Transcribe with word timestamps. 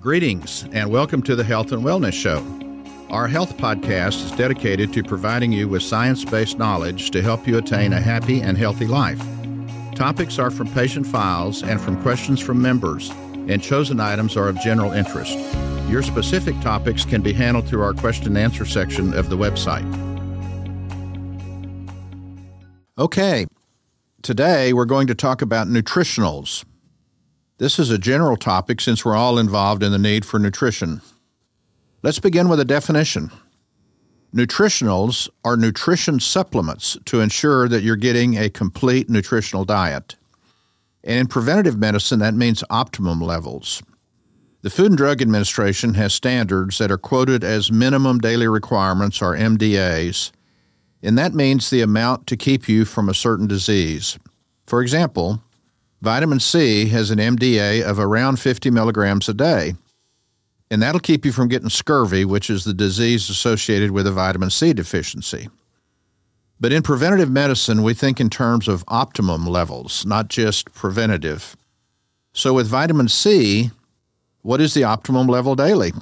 Greetings, 0.00 0.64
and 0.70 0.92
welcome 0.92 1.22
to 1.22 1.34
the 1.34 1.42
Health 1.42 1.72
and 1.72 1.82
Wellness 1.82 2.12
Show. 2.12 2.38
Our 3.10 3.26
health 3.26 3.56
podcast 3.56 4.24
is 4.24 4.30
dedicated 4.30 4.92
to 4.92 5.02
providing 5.02 5.50
you 5.50 5.66
with 5.66 5.82
science 5.82 6.24
based 6.24 6.56
knowledge 6.56 7.10
to 7.10 7.20
help 7.20 7.48
you 7.48 7.58
attain 7.58 7.92
a 7.92 8.00
happy 8.00 8.40
and 8.40 8.56
healthy 8.56 8.86
life. 8.86 9.20
Topics 9.96 10.38
are 10.38 10.52
from 10.52 10.72
patient 10.72 11.04
files 11.04 11.64
and 11.64 11.80
from 11.80 12.00
questions 12.00 12.38
from 12.38 12.62
members, 12.62 13.10
and 13.48 13.60
chosen 13.60 13.98
items 13.98 14.36
are 14.36 14.46
of 14.46 14.60
general 14.60 14.92
interest. 14.92 15.36
Your 15.88 16.04
specific 16.04 16.54
topics 16.60 17.04
can 17.04 17.20
be 17.20 17.32
handled 17.32 17.66
through 17.66 17.82
our 17.82 17.92
question 17.92 18.28
and 18.28 18.38
answer 18.38 18.64
section 18.64 19.12
of 19.12 19.28
the 19.30 19.36
website. 19.36 19.82
Okay, 22.96 23.46
today 24.22 24.72
we're 24.72 24.84
going 24.84 25.08
to 25.08 25.16
talk 25.16 25.42
about 25.42 25.66
nutritionals. 25.66 26.64
This 27.58 27.80
is 27.80 27.90
a 27.90 27.98
general 27.98 28.36
topic 28.36 28.80
since 28.80 29.04
we're 29.04 29.16
all 29.16 29.36
involved 29.36 29.82
in 29.82 29.90
the 29.90 29.98
need 29.98 30.24
for 30.24 30.38
nutrition. 30.38 31.02
Let's 32.04 32.20
begin 32.20 32.48
with 32.48 32.60
a 32.60 32.64
definition. 32.64 33.32
Nutritionals 34.32 35.28
are 35.44 35.56
nutrition 35.56 36.20
supplements 36.20 36.96
to 37.06 37.20
ensure 37.20 37.66
that 37.68 37.82
you're 37.82 37.96
getting 37.96 38.38
a 38.38 38.48
complete 38.48 39.10
nutritional 39.10 39.64
diet. 39.64 40.14
And 41.02 41.18
in 41.18 41.26
preventative 41.26 41.76
medicine, 41.76 42.20
that 42.20 42.34
means 42.34 42.62
optimum 42.70 43.20
levels. 43.20 43.82
The 44.62 44.70
Food 44.70 44.92
and 44.92 44.96
Drug 44.96 45.20
Administration 45.20 45.94
has 45.94 46.14
standards 46.14 46.78
that 46.78 46.92
are 46.92 46.98
quoted 46.98 47.42
as 47.42 47.72
minimum 47.72 48.20
daily 48.20 48.46
requirements, 48.46 49.20
or 49.20 49.34
MDAs, 49.34 50.30
and 51.02 51.18
that 51.18 51.34
means 51.34 51.70
the 51.70 51.80
amount 51.80 52.28
to 52.28 52.36
keep 52.36 52.68
you 52.68 52.84
from 52.84 53.08
a 53.08 53.14
certain 53.14 53.48
disease. 53.48 54.16
For 54.66 54.80
example, 54.80 55.42
Vitamin 56.00 56.38
C 56.38 56.86
has 56.86 57.10
an 57.10 57.18
MDA 57.18 57.82
of 57.82 57.98
around 57.98 58.38
50 58.38 58.70
milligrams 58.70 59.28
a 59.28 59.34
day, 59.34 59.74
and 60.70 60.80
that'll 60.80 61.00
keep 61.00 61.24
you 61.24 61.32
from 61.32 61.48
getting 61.48 61.70
scurvy, 61.70 62.24
which 62.24 62.48
is 62.50 62.64
the 62.64 62.74
disease 62.74 63.28
associated 63.28 63.90
with 63.90 64.06
a 64.06 64.12
vitamin 64.12 64.50
C 64.50 64.72
deficiency. 64.72 65.48
But 66.60 66.72
in 66.72 66.82
preventative 66.82 67.30
medicine, 67.30 67.82
we 67.82 67.94
think 67.94 68.20
in 68.20 68.30
terms 68.30 68.68
of 68.68 68.84
optimum 68.88 69.46
levels, 69.46 70.04
not 70.04 70.28
just 70.28 70.72
preventative. 70.72 71.56
So 72.32 72.54
with 72.54 72.68
vitamin 72.68 73.08
C, 73.08 73.70
what 74.42 74.60
is 74.60 74.74
the 74.74 74.84
optimum 74.84 75.26
level 75.26 75.56
daily? 75.56 75.92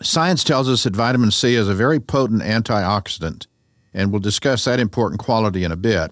Science 0.00 0.44
tells 0.44 0.68
us 0.68 0.84
that 0.84 0.96
vitamin 0.96 1.30
C 1.30 1.54
is 1.54 1.68
a 1.68 1.74
very 1.74 2.00
potent 2.00 2.42
antioxidant, 2.42 3.46
and 3.92 4.10
we'll 4.10 4.20
discuss 4.20 4.64
that 4.64 4.80
important 4.80 5.20
quality 5.20 5.62
in 5.62 5.72
a 5.72 5.76
bit. 5.76 6.10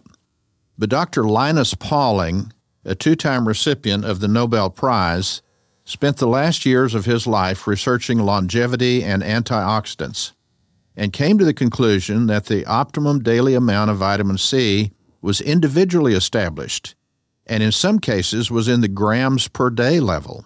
But 0.79 0.89
Dr. 0.89 1.25
Linus 1.25 1.75
Pauling, 1.75 2.53
a 2.85 2.95
two 2.95 3.15
time 3.15 3.47
recipient 3.47 4.05
of 4.05 4.21
the 4.21 4.29
Nobel 4.29 4.71
Prize, 4.71 5.43
spent 5.85 6.19
the 6.19 6.27
last 6.27 6.65
years 6.65 6.95
of 6.95 7.05
his 7.05 7.27
life 7.27 7.67
researching 7.67 8.19
longevity 8.19 9.03
and 9.03 9.23
antioxidants 9.23 10.33
and 10.97 11.13
came 11.13 11.39
to 11.39 11.45
the 11.45 11.55
conclusion 11.55 12.27
that 12.27 12.47
the 12.47 12.65
optimum 12.67 13.23
daily 13.23 13.55
amount 13.55 13.91
of 13.91 13.97
vitamin 13.97 14.39
C 14.39 14.93
was 15.21 15.41
individually 15.41 16.15
established 16.15 16.95
and 17.47 17.63
in 17.63 17.73
some 17.73 17.99
cases 17.99 18.51
was 18.51 18.69
in 18.69 18.81
the 18.81 18.89
grams 18.89 19.49
per 19.49 19.71
day 19.71 19.99
level. 19.99 20.45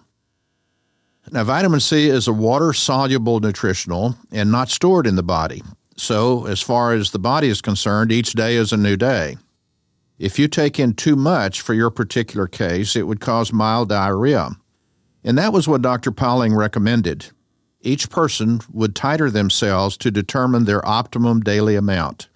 Now, 1.31 1.43
vitamin 1.43 1.79
C 1.79 2.07
is 2.07 2.27
a 2.27 2.33
water 2.33 2.73
soluble 2.73 3.39
nutritional 3.39 4.15
and 4.31 4.51
not 4.51 4.69
stored 4.69 5.07
in 5.07 5.15
the 5.15 5.23
body. 5.23 5.61
So, 5.97 6.45
as 6.45 6.61
far 6.61 6.93
as 6.93 7.11
the 7.11 7.19
body 7.19 7.47
is 7.47 7.61
concerned, 7.61 8.11
each 8.11 8.33
day 8.33 8.55
is 8.55 8.73
a 8.73 8.77
new 8.77 8.97
day. 8.97 9.37
If 10.17 10.39
you 10.39 10.47
take 10.47 10.79
in 10.79 10.93
too 10.93 11.15
much 11.15 11.61
for 11.61 11.73
your 11.73 11.89
particular 11.89 12.47
case, 12.47 12.95
it 12.95 13.07
would 13.07 13.19
cause 13.19 13.51
mild 13.51 13.89
diarrhea. 13.89 14.51
And 15.23 15.37
that 15.37 15.51
was 15.51 15.67
what 15.67 15.81
Dr. 15.81 16.11
Pauling 16.11 16.55
recommended. 16.55 17.31
Each 17.81 18.09
person 18.09 18.61
would 18.71 18.95
titer 18.95 19.31
themselves 19.31 19.97
to 19.97 20.11
determine 20.11 20.65
their 20.65 20.85
optimum 20.87 21.41
daily 21.41 21.75
amount. 21.75 22.29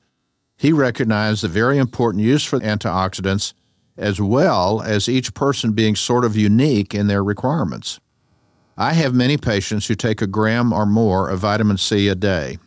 He 0.57 0.73
recognized 0.73 1.41
the 1.41 1.47
very 1.47 1.77
important 1.77 2.23
use 2.23 2.43
for 2.43 2.59
antioxidants 2.59 3.53
as 3.97 4.19
well 4.19 4.81
as 4.81 5.09
each 5.09 5.33
person 5.33 5.73
being 5.73 5.95
sort 5.95 6.25
of 6.25 6.35
unique 6.35 6.93
in 6.95 7.07
their 7.07 7.23
requirements. 7.23 7.99
I 8.77 8.93
have 8.93 9.13
many 9.13 9.37
patients 9.37 9.87
who 9.87 9.95
take 9.95 10.21
a 10.21 10.27
gram 10.27 10.71
or 10.71 10.85
more 10.85 11.29
of 11.29 11.39
vitamin 11.39 11.77
C 11.77 12.07
a 12.07 12.15
day. 12.15 12.59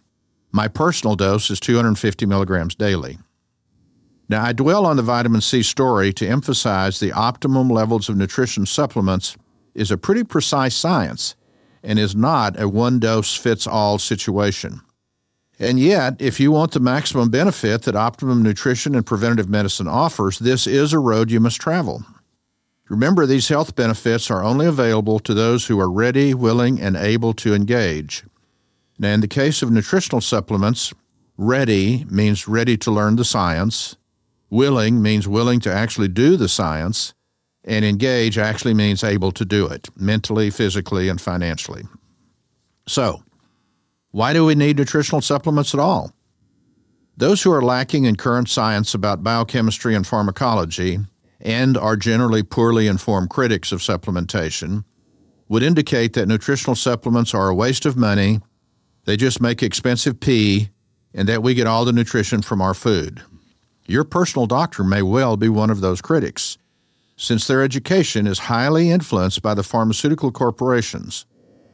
My 0.51 0.69
personal 0.69 1.17
dose 1.17 1.51
is 1.51 1.59
250 1.59 2.27
milligrams 2.27 2.75
daily. 2.75 3.19
Now, 4.33 4.45
I 4.45 4.55
dwell 4.55 4.87
on 4.87 4.97
the 4.97 5.03
vitamin 5.03 5.43
C 5.43 5.63
story 5.63 6.11
to 6.15 6.27
emphasize 6.27 6.99
the 6.99 7.13
optimum 7.13 7.69
levels 7.69 8.09
of 8.09 8.17
nutrition 8.17 8.65
supplements 8.65 9.37
is 9.75 9.91
a 9.91 9.99
pretty 9.99 10.25
precise 10.25 10.75
science 10.75 11.37
and 11.83 11.99
is 11.99 12.17
not 12.17 12.59
a 12.59 12.67
one 12.67 12.99
dose 12.99 13.37
fits 13.37 13.67
all 13.67 13.99
situation. 13.99 14.81
And 15.59 15.79
yet, 15.79 16.17
if 16.19 16.41
you 16.41 16.51
want 16.51 16.73
the 16.73 16.81
maximum 16.81 17.29
benefit 17.29 17.83
that 17.83 17.95
optimum 17.95 18.43
nutrition 18.43 18.95
and 18.95 19.05
preventative 19.05 19.51
medicine 19.51 19.87
offers, 19.87 20.39
this 20.39 20.67
is 20.67 20.95
a 20.95 20.99
road 20.99 21.31
you 21.31 21.39
must 21.39 21.61
travel. 21.61 22.03
Remember, 22.89 23.27
these 23.27 23.49
health 23.49 23.77
benefits 23.77 24.31
are 24.31 24.43
only 24.43 24.65
available 24.65 25.19
to 25.19 25.35
those 25.35 25.67
who 25.67 25.79
are 25.79 25.91
ready, 25.91 26.33
willing, 26.33 26.81
and 26.81 26.97
able 26.97 27.35
to 27.35 27.53
engage. 27.53 28.25
Now, 28.99 29.11
in 29.11 29.21
the 29.21 29.29
case 29.29 29.61
of 29.61 29.71
nutritional 29.71 30.23
supplements, 30.23 30.95
ready 31.37 32.07
means 32.09 32.49
ready 32.49 32.79
to 32.79 32.91
learn 32.91 33.17
the 33.17 33.27
science, 33.27 33.97
Willing 34.53 35.01
means 35.01 35.27
willing 35.27 35.61
to 35.61 35.73
actually 35.73 36.09
do 36.09 36.37
the 36.37 36.47
science, 36.47 37.15
and 37.65 37.87
engage 37.87 38.37
actually 38.37 38.75
means 38.75 39.03
able 39.03 39.33
to 39.33 39.47
do 39.47 39.65
it 39.67 39.89
mentally, 39.97 40.51
physically, 40.51 41.09
and 41.09 41.19
financially. 41.19 41.85
So, 42.87 43.23
why 44.11 44.35
do 44.35 44.45
we 44.45 44.55
need 44.55 44.77
nutritional 44.77 45.23
supplements 45.23 45.73
at 45.73 45.81
all? 45.81 46.13
Those 47.17 47.41
who 47.41 47.51
are 47.51 47.63
lacking 47.63 48.05
in 48.05 48.17
current 48.17 48.47
science 48.47 48.93
about 48.93 49.25
biochemistry 49.25 49.95
and 49.95 50.07
pharmacology 50.07 50.99
and 51.41 51.79
are 51.79 51.97
generally 51.97 52.43
poorly 52.43 52.89
informed 52.89 53.31
critics 53.31 53.73
of 53.73 53.81
supplementation 53.81 54.85
would 55.49 55.63
indicate 55.63 56.13
that 56.13 56.29
nutritional 56.29 56.77
supplements 56.77 57.33
are 57.33 57.49
a 57.49 57.55
waste 57.55 57.87
of 57.87 57.97
money, 57.97 58.41
they 59.07 59.17
just 59.17 59.41
make 59.41 59.63
expensive 59.63 60.21
pee, 60.21 60.69
and 61.15 61.27
that 61.27 61.43
we 61.43 61.55
get 61.55 61.67
all 61.67 61.87
the 61.87 61.93
nutrition 61.93 62.43
from 62.43 62.61
our 62.61 62.75
food. 62.75 63.23
Your 63.87 64.05
personal 64.05 64.47
doctor 64.47 64.85
may 64.85 65.03
well 65.03 65.37
be 65.37 65.49
one 65.49 65.71
of 65.71 65.81
those 65.81 66.01
critics, 66.01 66.57
since 67.17 67.47
their 67.47 67.63
education 67.63 68.27
is 68.27 68.41
highly 68.41 68.91
influenced 68.91 69.43
by 69.43 69.55
the 69.55 69.63
pharmaceutical 69.63 70.31
corporations, 70.31 71.27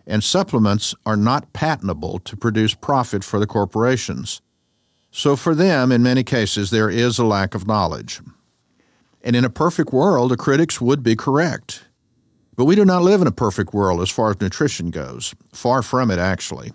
and 0.07 0.25
supplements 0.25 0.95
are 1.05 1.17
not 1.17 1.53
patentable 1.53 2.19
to 2.21 2.37
produce 2.37 2.75
profit 2.75 3.23
for 3.23 3.39
the 3.39 3.47
corporations. 3.47 4.41
So, 5.11 5.37
for 5.37 5.55
them, 5.55 5.93
in 5.93 6.03
many 6.03 6.23
cases, 6.25 6.71
there 6.71 6.91
is 6.91 7.19
a 7.19 7.25
lack 7.25 7.55
of 7.55 7.67
knowledge. 7.67 8.21
And 9.23 9.37
in 9.37 9.45
a 9.45 9.51
perfect 9.51 9.93
world, 9.93 10.31
the 10.31 10.37
critics 10.37 10.81
would 10.81 11.03
be 11.03 11.17
correct. 11.17 11.85
But 12.57 12.65
we 12.65 12.75
do 12.75 12.85
not 12.85 13.03
live 13.03 13.21
in 13.21 13.27
a 13.27 13.33
perfect 13.33 13.73
world 13.73 14.01
as 14.01 14.11
far 14.11 14.31
as 14.31 14.41
nutrition 14.41 14.91
goes. 14.91 15.35
Far 15.53 15.83
from 15.83 16.11
it, 16.11 16.19
actually. 16.19 16.73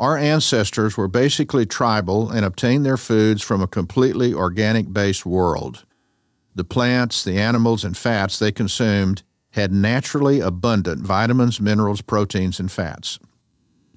Our 0.00 0.16
ancestors 0.16 0.96
were 0.96 1.08
basically 1.08 1.66
tribal 1.66 2.30
and 2.30 2.42
obtained 2.42 2.86
their 2.86 2.96
foods 2.96 3.42
from 3.42 3.60
a 3.60 3.66
completely 3.66 4.32
organic 4.32 4.90
based 4.94 5.26
world. 5.26 5.84
The 6.54 6.64
plants, 6.64 7.22
the 7.22 7.38
animals, 7.38 7.84
and 7.84 7.94
fats 7.94 8.38
they 8.38 8.50
consumed 8.50 9.22
had 9.50 9.74
naturally 9.74 10.40
abundant 10.40 11.02
vitamins, 11.02 11.60
minerals, 11.60 12.00
proteins, 12.00 12.58
and 12.58 12.72
fats. 12.72 13.18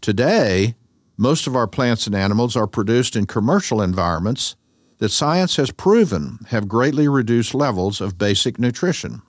Today, 0.01 0.75
most 1.15 1.47
of 1.47 1.55
our 1.55 1.67
plants 1.67 2.05
and 2.05 2.13
animals 2.13 2.57
are 2.57 2.67
produced 2.67 3.15
in 3.15 3.25
commercial 3.25 3.81
environments 3.81 4.57
that 4.97 5.07
science 5.07 5.55
has 5.55 5.71
proven 5.71 6.39
have 6.49 6.67
greatly 6.67 7.07
reduced 7.07 7.55
levels 7.55 8.01
of 8.01 8.17
basic 8.17 8.59
nutrition. 8.59 9.21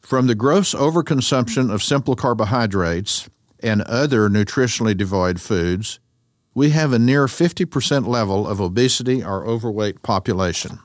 From 0.00 0.28
the 0.28 0.34
gross 0.34 0.72
overconsumption 0.72 1.70
of 1.70 1.82
simple 1.82 2.16
carbohydrates 2.16 3.28
and 3.60 3.82
other 3.82 4.28
nutritionally 4.28 4.96
devoid 4.96 5.40
foods, 5.40 6.00
we 6.54 6.70
have 6.70 6.92
a 6.92 6.98
near 6.98 7.26
50% 7.26 8.06
level 8.06 8.46
of 8.46 8.60
obesity 8.60 9.22
or 9.22 9.46
overweight 9.46 10.02
population. 10.02 10.78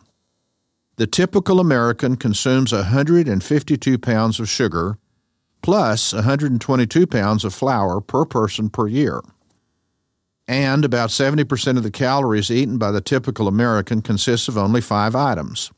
The 0.97 1.07
typical 1.07 1.59
American 1.59 2.17
consumes 2.17 2.71
152 2.71 3.97
pounds 3.97 4.39
of 4.39 4.47
sugar 4.49 4.97
plus 5.63 6.13
122 6.13 7.07
pounds 7.07 7.43
of 7.43 7.53
flour 7.53 8.01
per 8.01 8.25
person 8.25 8.69
per 8.69 8.87
year. 8.87 9.21
And 10.47 10.83
about 10.83 11.09
70% 11.09 11.77
of 11.77 11.83
the 11.83 11.89
calories 11.89 12.51
eaten 12.51 12.77
by 12.77 12.91
the 12.91 13.01
typical 13.01 13.47
American 13.47 14.01
consists 14.01 14.47
of 14.47 14.57
only 14.57 14.81
five 14.81 15.15
items 15.15 15.71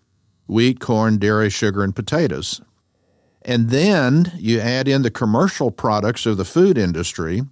wheat, 0.47 0.79
corn, 0.79 1.17
dairy, 1.17 1.49
sugar, 1.49 1.83
and 1.83 1.95
potatoes. 1.95 2.61
And 3.47 3.69
then 3.69 4.31
you 4.37 4.59
add 4.59 4.87
in 4.87 5.03
the 5.03 5.11
commercial 5.11 5.69
products 5.71 6.25
of 6.25 6.37
the 6.37 6.45
food 6.45 6.77
industry, 6.79 7.43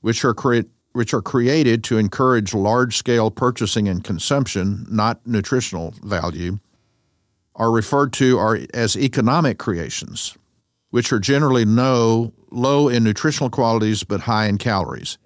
which 0.00 0.24
are 0.24 0.34
cre- 0.34 0.68
which 0.92 1.14
are 1.14 1.22
created 1.22 1.82
to 1.84 1.96
encourage 1.96 2.52
large 2.52 2.96
scale 2.96 3.30
purchasing 3.30 3.88
and 3.88 4.04
consumption, 4.04 4.84
not 4.90 5.24
nutritional 5.26 5.94
value, 6.02 6.58
are 7.54 7.70
referred 7.70 8.12
to 8.14 8.66
as 8.74 8.96
economic 8.96 9.58
creations. 9.58 10.36
which 10.90 11.10
are 11.10 11.18
generally 11.18 11.64
no, 11.64 12.32
low 12.50 12.86
in 12.88 13.02
nutritional 13.02 13.48
qualities 13.48 14.04
but 14.04 14.20
high 14.20 14.46
in 14.46 14.58
calories. 14.58 15.16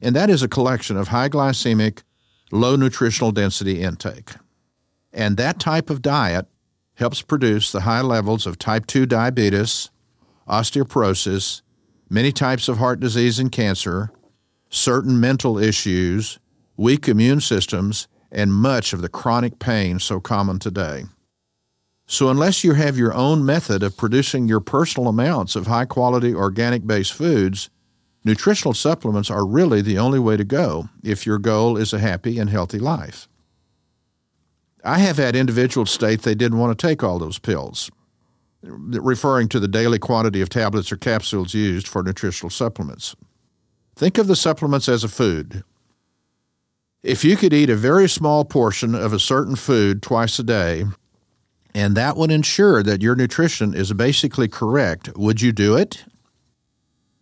And 0.00 0.16
that 0.16 0.30
is 0.30 0.42
a 0.42 0.48
collection 0.48 0.96
of 0.96 1.08
high 1.08 1.28
glycemic, 1.28 2.02
low 2.50 2.74
nutritional 2.74 3.30
density 3.30 3.82
intake. 3.82 4.30
And 5.12 5.36
that 5.36 5.60
type 5.60 5.90
of 5.90 6.00
diet 6.00 6.46
helps 7.00 7.22
produce 7.22 7.72
the 7.72 7.80
high 7.80 8.02
levels 8.02 8.46
of 8.46 8.58
type 8.58 8.86
2 8.86 9.06
diabetes, 9.06 9.90
osteoporosis, 10.46 11.62
many 12.10 12.30
types 12.30 12.68
of 12.68 12.76
heart 12.76 13.00
disease 13.00 13.38
and 13.38 13.50
cancer, 13.50 14.10
certain 14.68 15.18
mental 15.18 15.58
issues, 15.58 16.38
weak 16.76 17.08
immune 17.08 17.40
systems, 17.40 18.06
and 18.30 18.52
much 18.52 18.92
of 18.92 19.00
the 19.00 19.08
chronic 19.08 19.58
pain 19.58 19.98
so 19.98 20.20
common 20.20 20.58
today. 20.58 21.04
So, 22.06 22.28
unless 22.28 22.64
you 22.64 22.74
have 22.74 22.98
your 22.98 23.14
own 23.14 23.46
method 23.46 23.82
of 23.82 23.96
producing 23.96 24.46
your 24.46 24.60
personal 24.60 25.08
amounts 25.08 25.56
of 25.56 25.68
high 25.68 25.86
quality 25.86 26.34
organic 26.34 26.86
based 26.86 27.14
foods, 27.14 27.70
nutritional 28.24 28.74
supplements 28.74 29.30
are 29.30 29.46
really 29.46 29.80
the 29.80 29.96
only 29.96 30.18
way 30.18 30.36
to 30.36 30.44
go 30.44 30.88
if 31.02 31.24
your 31.24 31.38
goal 31.38 31.78
is 31.78 31.92
a 31.92 31.98
happy 31.98 32.38
and 32.38 32.50
healthy 32.50 32.78
life. 32.78 33.26
I 34.84 34.98
have 34.98 35.18
had 35.18 35.36
individuals 35.36 35.90
state 35.90 36.22
they 36.22 36.34
didn't 36.34 36.58
want 36.58 36.76
to 36.76 36.86
take 36.86 37.02
all 37.02 37.18
those 37.18 37.38
pills, 37.38 37.90
referring 38.62 39.48
to 39.50 39.60
the 39.60 39.68
daily 39.68 39.98
quantity 39.98 40.40
of 40.40 40.48
tablets 40.48 40.90
or 40.90 40.96
capsules 40.96 41.54
used 41.54 41.86
for 41.86 42.02
nutritional 42.02 42.50
supplements. 42.50 43.14
Think 43.96 44.18
of 44.18 44.26
the 44.26 44.36
supplements 44.36 44.88
as 44.88 45.04
a 45.04 45.08
food. 45.08 45.62
If 47.02 47.24
you 47.24 47.36
could 47.36 47.52
eat 47.52 47.70
a 47.70 47.76
very 47.76 48.08
small 48.08 48.44
portion 48.44 48.94
of 48.94 49.12
a 49.12 49.18
certain 49.18 49.56
food 49.56 50.02
twice 50.02 50.38
a 50.38 50.42
day, 50.42 50.84
and 51.74 51.96
that 51.96 52.16
would 52.16 52.30
ensure 52.30 52.82
that 52.82 53.02
your 53.02 53.14
nutrition 53.14 53.74
is 53.74 53.92
basically 53.92 54.48
correct, 54.48 55.16
would 55.16 55.40
you 55.40 55.52
do 55.52 55.76
it? 55.76 56.04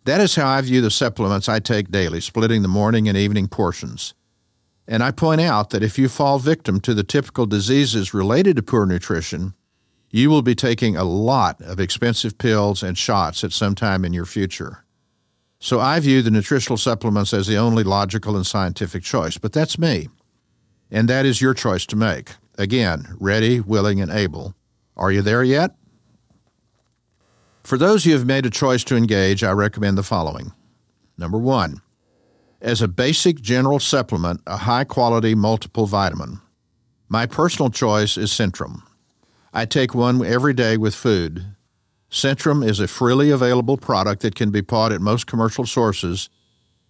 That 0.05 0.21
is 0.21 0.35
how 0.35 0.47
I 0.47 0.61
view 0.61 0.81
the 0.81 0.91
supplements 0.91 1.47
I 1.47 1.59
take 1.59 1.91
daily, 1.91 2.19
splitting 2.19 2.61
the 2.61 2.67
morning 2.67 3.07
and 3.07 3.17
evening 3.17 3.47
portions. 3.47 4.13
And 4.89 5.03
I 5.03 5.11
point 5.11 5.39
out 5.39 5.69
that 5.69 5.83
if 5.83 5.99
you 5.99 6.09
fall 6.09 6.39
victim 6.39 6.79
to 6.81 6.95
the 6.95 7.03
typical 7.03 7.45
diseases 7.45 8.11
related 8.11 8.55
to 8.55 8.63
poor 8.63 8.87
nutrition, 8.87 9.53
you 10.09 10.31
will 10.31 10.41
be 10.41 10.55
taking 10.55 10.97
a 10.97 11.03
lot 11.03 11.61
of 11.61 11.79
expensive 11.79 12.39
pills 12.39 12.81
and 12.81 12.97
shots 12.97 13.43
at 13.43 13.53
some 13.53 13.75
time 13.75 14.03
in 14.03 14.13
your 14.13 14.25
future. 14.25 14.83
So 15.59 15.79
I 15.79 15.99
view 15.99 16.23
the 16.23 16.31
nutritional 16.31 16.77
supplements 16.77 17.35
as 17.35 17.45
the 17.45 17.55
only 17.55 17.83
logical 17.83 18.35
and 18.35 18.47
scientific 18.47 19.03
choice, 19.03 19.37
but 19.37 19.53
that's 19.53 19.77
me. 19.77 20.09
And 20.89 21.07
that 21.07 21.23
is 21.23 21.39
your 21.39 21.53
choice 21.53 21.85
to 21.85 21.95
make. 21.95 22.31
Again, 22.57 23.15
ready, 23.19 23.59
willing, 23.59 24.01
and 24.01 24.09
able. 24.09 24.55
Are 24.97 25.11
you 25.11 25.21
there 25.21 25.43
yet? 25.43 25.75
For 27.61 27.77
those 27.77 28.05
who 28.05 28.11
have 28.13 28.25
made 28.25 28.47
a 28.47 28.49
choice 28.49 28.83
to 28.85 28.95
engage, 28.95 29.43
I 29.43 29.51
recommend 29.51 29.99
the 29.99 30.03
following. 30.03 30.51
Number 31.15 31.37
one, 31.37 31.81
as 32.61 32.81
a 32.81 32.87
basic 32.87 33.41
general 33.41 33.79
supplement, 33.79 34.41
a 34.45 34.57
high 34.57 34.83
quality 34.83 35.35
multiple 35.35 35.85
vitamin. 35.85 36.41
My 37.07 37.25
personal 37.25 37.69
choice 37.69 38.17
is 38.17 38.31
Centrum. 38.31 38.83
I 39.53 39.65
take 39.65 39.95
one 39.95 40.23
every 40.23 40.53
day 40.53 40.77
with 40.77 40.93
food. 40.93 41.55
Centrum 42.11 42.67
is 42.67 42.79
a 42.79 42.87
freely 42.87 43.31
available 43.31 43.77
product 43.77 44.21
that 44.21 44.35
can 44.35 44.51
be 44.51 44.61
bought 44.61 44.91
at 44.91 45.01
most 45.01 45.27
commercial 45.27 45.65
sources 45.65 46.29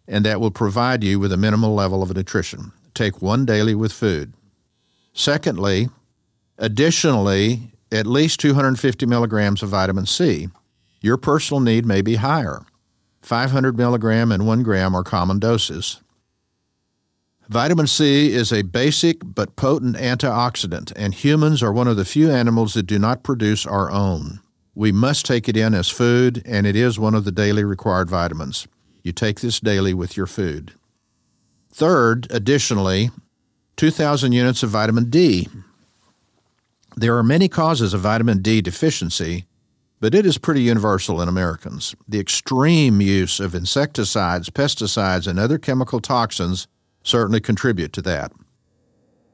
and 0.08 0.26
that 0.26 0.42
will 0.42 0.52
provide 0.52 1.04
you 1.04 1.20
with 1.20 1.32
a 1.32 1.38
minimal 1.38 1.74
level 1.74 2.02
of 2.02 2.16
nutrition. 2.16 2.72
Take 2.94 3.22
one 3.22 3.46
daily 3.46 3.76
with 3.76 3.94
food. 3.94 4.34
Secondly, 5.14 5.90
additionally, 6.58 7.74
at 7.92 8.08
least 8.08 8.40
250 8.40 9.06
milligrams 9.06 9.64
of 9.64 9.70
vitamin 9.70 10.06
C. 10.06 10.50
Your 11.02 11.18
personal 11.18 11.62
need 11.62 11.86
may 11.86 12.02
be 12.02 12.16
higher. 12.16 12.62
500 13.22 13.78
milligram 13.78 14.32
and 14.32 14.48
1 14.48 14.64
gram 14.64 14.96
are 14.96 15.04
common 15.04 15.40
doses. 15.40 16.02
Vitamin 17.50 17.88
C 17.88 18.32
is 18.32 18.54
a 18.54 18.62
basic 18.62 19.22
but 19.24 19.56
potent 19.56 19.96
antioxidant, 19.96 20.94
and 20.96 21.16
humans 21.16 21.64
are 21.64 21.74
one 21.74 21.88
of 21.88 21.98
the 21.98 22.06
few 22.06 22.30
animals 22.30 22.76
that 22.76 22.84
do 22.84 23.00
not 23.00 23.24
produce 23.24 23.66
our 23.66 23.90
own. 23.90 24.40
We 24.76 24.92
must 24.92 25.26
take 25.26 25.50
it 25.50 25.58
in 25.58 25.74
as 25.74 25.90
food, 25.90 26.44
and 26.46 26.68
it 26.68 26.76
is 26.76 27.00
one 27.00 27.16
of 27.16 27.26
the 27.26 27.32
daily 27.32 27.64
required 27.64 28.08
vitamins. 28.08 28.68
You 29.04 29.12
take 29.12 29.40
this 29.40 29.60
daily 29.60 29.96
with 29.96 30.16
your 30.16 30.28
food. 30.28 30.74
Third, 31.72 32.28
additionally, 32.30 33.10
2,000 33.78 34.32
units 34.32 34.62
of 34.62 34.70
vitamin 34.70 35.10
D. 35.10 35.48
There 36.96 37.18
are 37.18 37.24
many 37.24 37.48
causes 37.48 37.94
of 37.96 38.02
vitamin 38.02 38.42
D 38.42 38.62
deficiency, 38.62 39.48
but 40.00 40.16
it 40.16 40.26
is 40.26 40.38
pretty 40.38 40.62
universal 40.62 41.22
in 41.22 41.28
Americans. 41.28 41.96
The 42.08 42.20
extreme 42.20 43.02
use 43.02 43.40
of 43.40 43.54
insecticides, 43.54 44.50
pesticides, 44.50 45.28
and 45.28 45.38
other 45.38 45.58
chemical 45.58 46.00
toxins 46.00 46.68
certainly 47.04 47.40
contribute 47.40 47.94
to 47.94 48.02
that. 48.04 48.32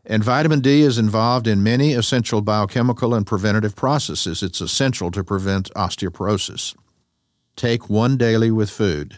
And 0.05 0.23
vitamin 0.23 0.59
D 0.59 0.81
is 0.81 0.97
involved 0.97 1.47
in 1.47 1.63
many 1.63 1.93
essential 1.93 2.41
biochemical 2.41 3.15
and 3.15 3.25
preventative 3.25 3.75
processes. 3.75 4.43
It's 4.43 4.61
essential 4.61 5.09
to 5.11 5.23
prevent 5.23 5.73
osteoporosis. 5.73 6.75
Take 7.55 7.89
one 7.89 8.17
daily 8.17 8.51
with 8.51 8.69
food. 8.69 9.17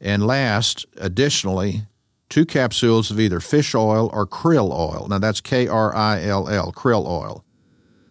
And 0.00 0.26
last, 0.26 0.86
additionally, 0.96 1.86
two 2.28 2.46
capsules 2.46 3.10
of 3.10 3.18
either 3.18 3.40
fish 3.40 3.74
oil 3.74 4.10
or 4.12 4.26
krill 4.26 4.70
oil. 4.72 5.06
Now 5.08 5.18
that's 5.18 5.40
K 5.40 5.66
R 5.66 5.94
I 5.94 6.22
L 6.22 6.48
L, 6.48 6.72
krill 6.72 7.06
oil. 7.06 7.43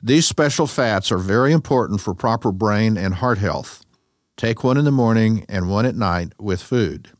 These 0.05 0.27
special 0.27 0.67
fats 0.67 1.13
are 1.13 1.17
very 1.17 1.53
important 1.53 2.01
for 2.01 2.13
proper 2.13 2.51
brain 2.51 2.97
and 2.97 3.13
heart 3.13 3.37
health. 3.37 3.85
Take 4.35 4.61
one 4.61 4.75
in 4.75 4.83
the 4.83 4.91
morning 4.91 5.45
and 5.47 5.69
one 5.69 5.85
at 5.85 5.95
night 5.95 6.33
with 6.37 6.61
food. 6.61 7.11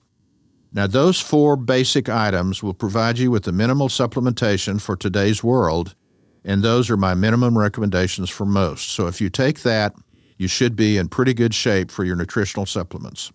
Now, 0.74 0.88
those 0.88 1.22
four 1.22 1.56
basic 1.56 2.10
items 2.10 2.62
will 2.62 2.74
provide 2.74 3.20
you 3.20 3.32
with 3.32 3.44
the 3.44 3.54
minimal 3.54 3.88
supplementation 3.88 4.82
for 4.82 4.98
today's 4.98 5.42
world, 5.42 5.96
and 6.44 6.62
those 6.62 6.90
are 6.90 6.98
my 6.98 7.14
minimum 7.14 7.58
recommendations 7.58 8.30
for 8.30 8.46
most. 8.46 8.90
So, 8.90 9.08
if 9.08 9.22
you 9.22 9.30
take 9.30 9.62
that, 9.62 9.96
you 10.38 10.50
should 10.50 10.76
be 10.76 10.98
in 10.98 11.08
pretty 11.08 11.34
good 11.34 11.54
shape 11.54 11.90
for 11.90 12.04
your 12.04 12.18
nutritional 12.18 12.66
supplements. 12.66 13.32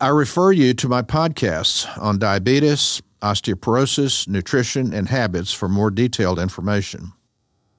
I 0.00 0.08
refer 0.08 0.50
you 0.50 0.74
to 0.74 0.88
my 0.88 1.02
podcasts 1.02 1.86
on 2.02 2.18
diabetes, 2.18 3.00
osteoporosis, 3.22 4.26
nutrition, 4.26 4.92
and 4.92 5.08
habits 5.08 5.52
for 5.52 5.68
more 5.68 5.92
detailed 5.92 6.40
information. 6.40 7.12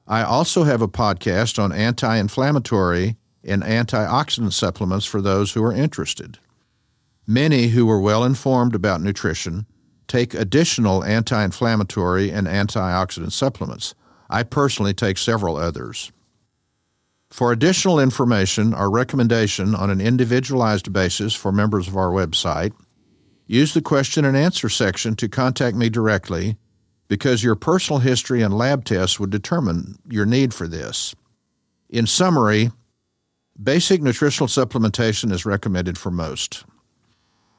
I 0.07 0.23
also 0.23 0.63
have 0.63 0.81
a 0.81 0.87
podcast 0.87 1.57
on 1.61 1.71
anti 1.71 2.17
inflammatory 2.17 3.17
and 3.43 3.63
antioxidant 3.63 4.53
supplements 4.53 5.05
for 5.05 5.21
those 5.21 5.53
who 5.53 5.63
are 5.63 5.73
interested. 5.73 6.37
Many 7.27 7.69
who 7.69 7.89
are 7.89 7.99
well 7.99 8.23
informed 8.23 8.75
about 8.75 9.01
nutrition 9.01 9.65
take 10.07 10.35
additional 10.35 11.03
anti 11.03 11.43
inflammatory 11.43 12.31
and 12.31 12.45
antioxidant 12.45 13.31
supplements. 13.31 13.95
I 14.29 14.43
personally 14.43 14.93
take 14.93 15.17
several 15.17 15.57
others. 15.57 16.11
For 17.31 17.51
additional 17.51 17.99
information 17.99 18.73
or 18.73 18.89
recommendation 18.91 19.73
on 19.73 19.89
an 19.89 19.99
individualized 19.99 20.93
basis 20.93 21.33
for 21.33 21.51
members 21.51 21.87
of 21.87 21.97
our 21.97 22.09
website, 22.09 22.73
use 23.47 23.73
the 23.73 23.81
question 23.81 24.23
and 24.23 24.37
answer 24.37 24.69
section 24.69 25.15
to 25.15 25.27
contact 25.27 25.75
me 25.75 25.89
directly 25.89 26.57
because 27.07 27.43
your 27.43 27.55
personal 27.55 27.99
history 27.99 28.41
and 28.41 28.57
lab 28.57 28.85
tests 28.85 29.19
would 29.19 29.29
determine 29.29 29.99
your 30.09 30.25
need 30.25 30.53
for 30.53 30.67
this. 30.67 31.15
In 31.89 32.07
summary, 32.07 32.71
basic 33.61 34.01
nutritional 34.01 34.47
supplementation 34.47 35.31
is 35.31 35.45
recommended 35.45 35.97
for 35.97 36.11
most. 36.11 36.65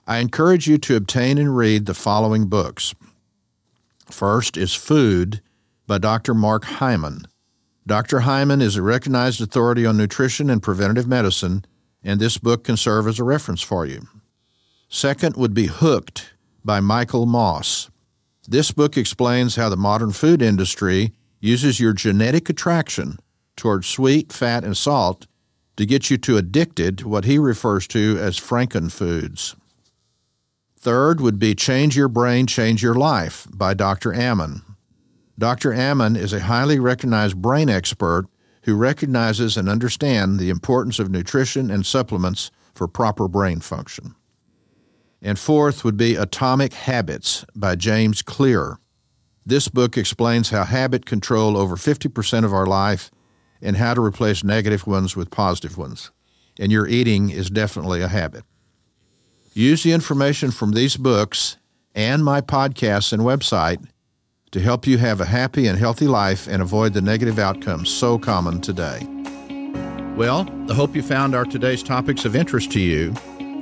I 0.07 0.19
encourage 0.19 0.67
you 0.67 0.79
to 0.79 0.97
obtain 0.97 1.39
and 1.39 1.57
read 1.57 1.87
the 1.87 1.95
following 1.95 2.47
books. 2.47 2.95
First 4.11 4.57
is 4.57 4.75
Food 4.75 5.41
by 5.87 5.99
Dr. 5.99 6.35
Mark 6.35 6.65
Hyman. 6.65 7.27
Dr. 7.87 8.21
Hyman 8.21 8.61
is 8.61 8.77
a 8.77 8.83
recognized 8.83 9.41
authority 9.41 9.87
on 9.87 9.97
nutrition 9.97 10.51
and 10.51 10.63
preventative 10.63 11.07
medicine, 11.07 11.65
and 12.03 12.21
this 12.21 12.39
book 12.39 12.65
can 12.65 12.77
serve 12.77 13.07
as 13.07 13.19
a 13.19 13.25
reference 13.25 13.63
for 13.63 13.87
you. 13.87 14.07
Second 14.89 15.37
would 15.37 15.55
be 15.55 15.67
Hooked 15.67 16.35
by 16.65 16.81
Michael 16.81 17.27
Moss. 17.27 17.91
This 18.49 18.71
book 18.71 18.97
explains 18.97 19.57
how 19.57 19.69
the 19.69 19.77
modern 19.77 20.13
food 20.13 20.41
industry 20.41 21.13
uses 21.41 21.81
your 21.81 21.93
genetic 21.93 22.49
attraction 22.49 23.19
towards 23.57 23.87
sweet, 23.87 24.33
fat, 24.33 24.63
and 24.63 24.77
salt 24.77 25.27
to 25.77 25.85
get 25.85 26.11
you 26.11 26.17
to 26.19 26.37
addicted 26.37 26.99
to 26.99 27.09
what 27.09 27.25
he 27.25 27.39
refers 27.39 27.87
to 27.89 28.19
as 28.21 28.39
frankenfoods. 28.39 29.57
Third 30.79 31.21
would 31.21 31.39
be 31.39 31.55
Change 31.55 31.97
Your 31.97 32.09
Brain, 32.09 32.47
Change 32.47 32.83
Your 32.83 32.95
Life 32.95 33.49
by 33.53 33.75
Dr. 33.75 34.15
Amen. 34.15 34.63
Dr. 35.39 35.75
Amen 35.75 36.15
is 36.15 36.33
a 36.33 36.41
highly 36.41 36.79
recognized 36.79 37.43
brain 37.43 37.69
expert 37.69 38.27
who 38.63 38.75
recognizes 38.77 39.57
and 39.57 39.69
understands 39.69 40.39
the 40.39 40.51
importance 40.51 40.99
of 40.99 41.11
nutrition 41.11 41.71
and 41.71 41.85
supplements 41.85 42.51
for 42.75 42.89
proper 42.89 43.29
brain 43.29 43.61
function. 43.61 44.15
And 45.23 45.39
fourth 45.39 45.85
would 45.85 45.97
be 45.97 46.15
Atomic 46.15 46.75
Habits 46.75 47.45
by 47.55 47.75
James 47.75 48.23
Clear. 48.23 48.79
This 49.45 49.69
book 49.69 49.97
explains 49.97 50.51
how 50.51 50.65
habit 50.65 51.07
control 51.07 51.57
over 51.57 51.77
50% 51.77 52.45
of 52.45 52.53
our 52.53 52.67
life 52.67 53.11
and 53.63 53.77
how 53.77 53.95
to 53.95 54.01
replace 54.01 54.45
negative 54.45 54.87
ones 54.87 55.17
with 55.17 55.31
positive 55.31 55.79
ones. 55.79 56.11
And 56.59 56.73
your 56.73 56.87
eating 56.87 57.31
is 57.31 57.51
definitely 57.51 58.03
a 58.03 58.09
habit. 58.09 58.45
Use 59.53 59.83
the 59.83 59.93
information 59.93 60.51
from 60.51 60.73
these 60.73 60.97
books 60.97 61.57
and 61.95 62.25
my 62.25 62.41
podcasts 62.41 63.13
and 63.13 63.23
website 63.23 63.87
to 64.51 64.61
help 64.61 64.87
you 64.87 64.99
have 64.99 65.21
a 65.21 65.27
happy 65.27 65.67
and 65.67 65.79
healthy 65.79 66.07
life 66.07 66.47
and 66.47 66.61
avoid 66.61 66.93
the 66.93 67.01
negative 67.01 67.39
outcomes 67.39 67.89
so 67.89 68.19
common 68.19 68.61
today. 68.61 69.01
Well, 70.17 70.49
I 70.71 70.75
hope 70.75 70.95
you 70.97 71.03
found 71.03 71.35
our 71.35 71.45
today's 71.45 71.83
topics 71.83 72.25
of 72.25 72.35
interest 72.35 72.73
to 72.73 72.81
you. 72.81 73.15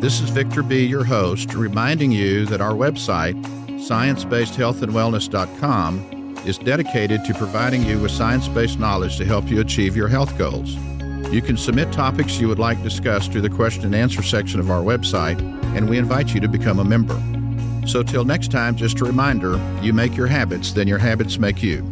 This 0.05 0.21
is 0.21 0.29
Victor 0.29 0.63
B., 0.63 0.85
your 0.85 1.03
host, 1.03 1.55
reminding 1.55 2.13
you 2.13 2.45
that 2.47 2.61
our 2.61 2.75
website, 2.75 3.43
sciencebasedhealthandwellness.com, 3.69 6.37
is 6.45 6.59
dedicated 6.59 7.25
to 7.25 7.33
providing 7.33 7.83
you 7.85 7.99
with 7.99 8.11
science 8.11 8.47
based 8.47 8.79
knowledge 8.79 9.17
to 9.17 9.25
help 9.25 9.49
you 9.49 9.63
achieve 9.63 9.97
your 9.97 10.09
health 10.09 10.37
goals. 10.37 10.75
You 11.33 11.41
can 11.41 11.57
submit 11.57 11.91
topics 11.91 12.39
you 12.39 12.49
would 12.49 12.59
like 12.59 12.83
discussed 12.83 13.33
through 13.33 13.41
the 13.41 13.49
question 13.49 13.87
and 13.87 13.95
answer 13.95 14.23
section 14.23 14.61
of 14.61 14.71
our 14.71 14.83
website, 14.83 15.41
and 15.75 15.89
we 15.89 15.97
invite 15.97 16.35
you 16.35 16.41
to 16.41 16.49
become 16.49 16.81
a 16.81 16.85
member. 16.85 17.19
So, 17.87 18.03
till 18.03 18.27
next 18.27 18.51
time, 18.51 18.77
just 18.77 19.01
a 19.01 19.07
reminder 19.07 19.59
you 19.81 19.95
make 19.95 20.15
your 20.15 20.27
habits, 20.27 20.75
then 20.75 20.87
your 20.87 20.99
habits 20.99 21.39
make 21.39 21.63
you. 21.63 21.83